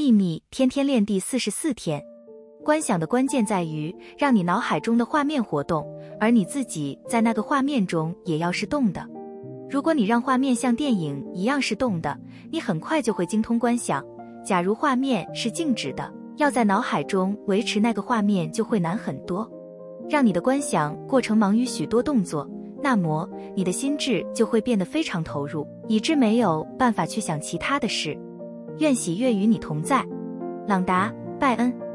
[0.00, 2.02] 秘密天天练第四十四天。
[2.64, 5.86] 观想的关键在于让你脑海中的画面活动，
[6.18, 9.06] 而你自己在那个画面中也要是动的。
[9.68, 12.18] 如果你让画面像电影一样是动的，
[12.50, 14.02] 你很快就会精通观想。
[14.42, 19.46] 假如画面是静止的，要在脑海中维持那个画面就会难很多。
[20.08, 22.50] 让你的观想过程忙于许多动作，
[22.82, 28.18] 那么你的心智就会变得非常投入，以致没有办法去想其他的事。
[28.80, 30.02] 愿喜悦与你同在，
[30.66, 31.89] 朗达·拜恩。